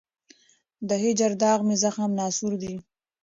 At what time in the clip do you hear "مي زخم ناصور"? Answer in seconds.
1.67-2.53